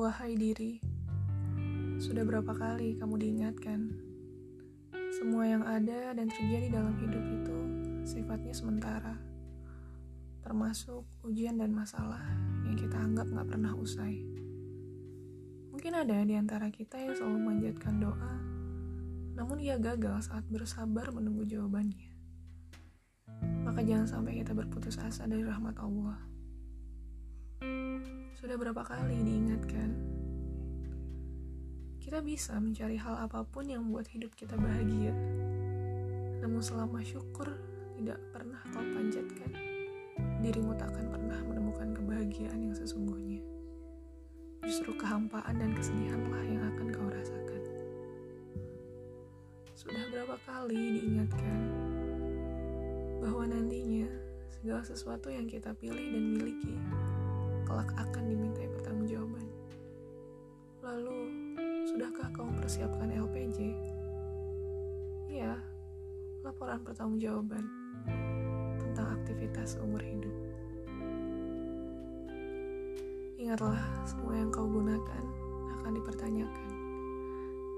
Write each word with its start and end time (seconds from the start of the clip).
Hai 0.00 0.32
diri, 0.32 0.80
sudah 2.00 2.24
berapa 2.24 2.56
kali 2.56 2.96
kamu 2.96 3.20
diingatkan? 3.20 3.92
Semua 5.12 5.44
yang 5.44 5.60
ada 5.60 6.16
dan 6.16 6.24
terjadi 6.24 6.72
dalam 6.72 6.96
hidup 6.96 7.20
itu 7.20 7.58
sifatnya 8.08 8.56
sementara, 8.56 9.20
termasuk 10.40 11.04
ujian 11.20 11.60
dan 11.60 11.76
masalah 11.76 12.24
yang 12.64 12.80
kita 12.80 12.96
anggap 12.96 13.28
gak 13.28 13.48
pernah 13.52 13.76
usai. 13.76 14.24
Mungkin 15.68 15.92
ada 15.92 16.16
di 16.24 16.32
antara 16.32 16.72
kita 16.72 16.96
yang 16.96 17.12
selalu 17.12 17.36
memanjatkan 17.36 18.00
doa, 18.00 18.34
namun 19.36 19.60
ia 19.60 19.76
gagal 19.76 20.32
saat 20.32 20.48
bersabar 20.48 21.12
menunggu 21.12 21.44
jawabannya. 21.44 22.08
Maka 23.68 23.84
jangan 23.84 24.08
sampai 24.08 24.40
kita 24.40 24.56
berputus 24.56 24.96
asa 24.96 25.28
dari 25.28 25.44
rahmat 25.44 25.76
Allah. 25.76 26.29
Sudah 28.40 28.56
berapa 28.56 28.80
kali 28.80 29.20
diingatkan, 29.20 29.92
kita 32.00 32.24
bisa 32.24 32.56
mencari 32.56 32.96
hal 32.96 33.28
apa 33.28 33.44
pun 33.44 33.68
yang 33.68 33.84
membuat 33.84 34.08
hidup 34.16 34.32
kita 34.32 34.56
bahagia. 34.56 35.12
Namun 36.40 36.64
selama 36.64 37.04
syukur 37.04 37.52
tidak 38.00 38.16
pernah 38.32 38.56
kau 38.72 38.80
panjatkan, 38.80 39.52
dirimu 40.40 40.72
tak 40.72 40.88
akan 40.88 41.12
pernah 41.12 41.36
menemukan 41.44 41.92
kebahagiaan 41.92 42.64
yang 42.64 42.72
sesungguhnya. 42.72 43.44
Justru 44.64 44.96
kehampaan 44.96 45.60
dan 45.60 45.76
kesedihanlah 45.76 46.40
yang 46.48 46.64
akan 46.64 46.86
kau 46.96 47.12
rasakan. 47.12 47.60
Sudah 49.76 50.08
berapa 50.08 50.40
kali 50.48 50.96
diingatkan 50.96 51.60
bahwa 53.20 53.52
nantinya 53.52 54.08
segala 54.48 54.80
sesuatu 54.80 55.28
yang 55.28 55.44
kita 55.44 55.76
pilih 55.76 56.08
dan 56.08 56.24
miliki 56.40 56.80
kelak 57.70 57.94
akan 57.94 58.09
sudahkah 62.20 62.36
kau 62.36 62.52
mempersiapkan 62.52 63.08
LPJ? 63.16 63.58
Iya, 65.32 65.56
laporan 66.44 66.84
pertanggungjawaban 66.84 67.64
tentang 68.76 69.16
aktivitas 69.16 69.80
umur 69.80 70.04
hidup. 70.04 70.36
Ingatlah, 73.40 73.80
semua 74.04 74.36
yang 74.36 74.52
kau 74.52 74.68
gunakan 74.68 75.24
akan 75.80 75.92
dipertanyakan, 75.96 76.70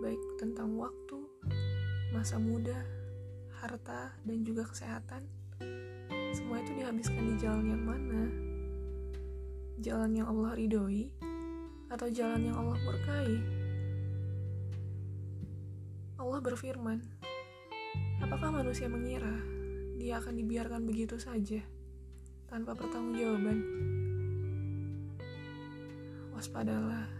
baik 0.02 0.18
tentang 0.42 0.74
waktu, 0.74 1.22
masa 2.10 2.34
muda, 2.42 2.82
harta, 3.62 4.10
dan 4.27 4.42
juga 4.42 4.66
kesehatan. 4.66 5.22
Semua 6.34 6.58
itu 6.58 6.82
dihabiskan 6.82 7.30
di 7.30 7.34
jalan 7.38 7.78
yang 7.78 7.84
mana? 7.86 8.22
jalan 9.82 10.14
yang 10.14 10.27
Allah 10.30 10.54
ridhoi 10.58 11.10
atau 11.94 12.06
jalan 12.10 12.50
yang 12.50 12.58
Allah 12.58 12.78
murkai? 12.82 13.61
Allah 16.22 16.38
berfirman, 16.38 17.02
apakah 18.22 18.54
manusia 18.54 18.86
mengira 18.86 19.42
dia 19.98 20.22
akan 20.22 20.38
dibiarkan 20.38 20.86
begitu 20.86 21.18
saja 21.18 21.58
tanpa 22.46 22.78
pertanggungjawaban? 22.78 23.58
Waspadalah, 26.30 27.10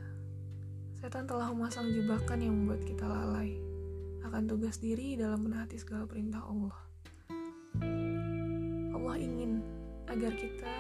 setan 1.03 1.27
telah 1.27 1.51
memasang 1.51 1.91
jebakan 1.91 2.47
yang 2.47 2.55
membuat 2.55 2.87
kita 2.87 3.03
lalai 3.03 3.59
akan 4.23 4.47
tugas 4.47 4.79
diri 4.79 5.19
dalam 5.19 5.51
menaati 5.51 5.83
segala 5.83 6.07
perintah 6.07 6.47
Allah. 6.47 6.79
Allah 8.95 9.17
ingin 9.19 9.67
agar 10.07 10.31
kita 10.39 10.75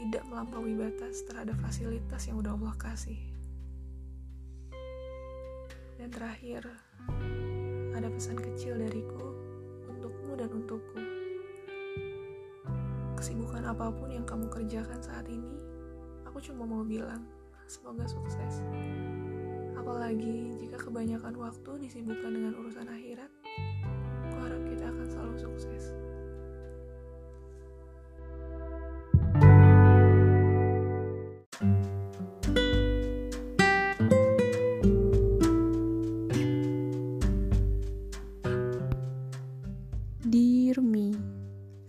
tidak 0.00 0.24
melampaui 0.24 0.72
batas 0.72 1.20
terhadap 1.28 1.60
fasilitas 1.60 2.32
yang 2.32 2.40
udah 2.40 2.56
Allah 2.56 2.72
kasih. 2.80 3.20
Dan 6.00 6.08
terakhir, 6.08 6.64
ada 7.92 8.08
pesan 8.08 8.40
kecil 8.40 8.80
dariku 8.80 9.36
untukmu 9.84 10.32
dan 10.32 10.48
untukku. 10.48 10.96
Kesibukan 13.20 13.68
apa 13.68 13.92
pun 13.92 14.08
yang 14.08 14.24
kamu 14.24 14.48
kerjakan 14.48 14.96
saat 15.04 15.28
ini, 15.28 15.60
aku 16.24 16.40
cuma 16.40 16.64
mau 16.64 16.80
bilang, 16.80 17.28
semoga 17.68 18.08
sukses. 18.08 18.64
Apalagi 19.76 20.56
jika 20.56 20.80
kebanyakan 20.80 21.36
waktu 21.36 21.84
disibukkan 21.84 22.32
dengan 22.32 22.56
urusan 22.56 22.88
akhirat, 22.88 23.28
aku 24.24 24.36
harap 24.40 24.62
kita 24.72 24.88
akan 24.88 25.04
selalu 25.04 25.36
sukses. 25.36 25.99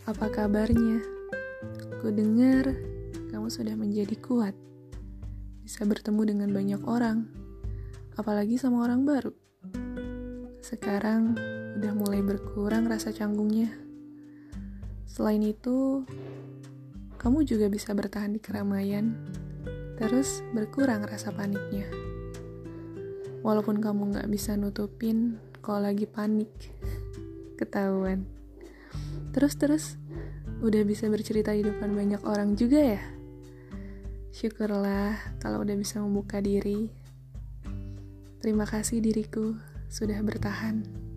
Apa 0.05 0.29
kabarnya? 0.31 1.01
Ku 2.01 2.09
dengar 2.09 2.73
kamu 3.31 3.47
sudah 3.47 3.73
menjadi 3.79 4.17
kuat, 4.19 4.53
bisa 5.63 5.87
bertemu 5.87 6.35
dengan 6.35 6.49
banyak 6.51 6.81
orang, 6.83 7.31
apalagi 8.19 8.59
sama 8.59 8.83
orang 8.83 9.07
baru. 9.07 9.31
Sekarang 10.59 11.39
udah 11.79 11.93
mulai 11.95 12.19
berkurang 12.19 12.91
rasa 12.91 13.15
canggungnya. 13.15 13.71
Selain 15.07 15.39
itu, 15.39 16.03
kamu 17.21 17.47
juga 17.47 17.71
bisa 17.71 17.95
bertahan 17.95 18.35
di 18.35 18.41
keramaian, 18.43 19.15
terus 19.95 20.43
berkurang 20.51 21.07
rasa 21.07 21.31
paniknya. 21.31 21.85
Walaupun 23.41 23.79
kamu 23.79 24.17
nggak 24.17 24.29
bisa 24.29 24.59
nutupin 24.59 25.39
kalau 25.63 25.87
lagi 25.87 26.03
panik 26.03 26.51
ketahuan. 27.61 28.40
Terus-terus, 29.31 29.95
udah 30.59 30.83
bisa 30.83 31.07
bercerita 31.07 31.55
di 31.55 31.63
depan 31.63 31.95
banyak 31.95 32.21
orang 32.27 32.59
juga 32.59 32.95
ya? 32.95 33.01
Syukurlah 34.31 35.15
kalau 35.39 35.63
udah 35.63 35.75
bisa 35.75 35.99
membuka 36.03 36.39
diri. 36.39 36.91
Terima 38.39 38.63
kasih 38.63 39.03
diriku 39.03 39.55
sudah 39.91 40.19
bertahan. 40.23 41.10